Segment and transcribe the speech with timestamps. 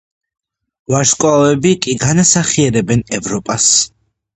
[0.93, 3.75] ვარსკვლავები კი განასახიერებენ ევროპას.